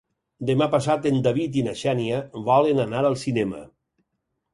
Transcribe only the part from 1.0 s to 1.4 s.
en